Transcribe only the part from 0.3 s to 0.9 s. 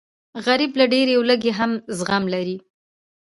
غریب له